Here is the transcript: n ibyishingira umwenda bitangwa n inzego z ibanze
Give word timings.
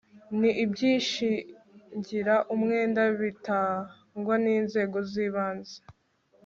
n 0.39 0.41
ibyishingira 0.63 2.35
umwenda 2.53 3.01
bitangwa 3.19 4.35
n 4.43 4.45
inzego 4.57 4.97
z 5.09 5.11
ibanze 5.25 5.77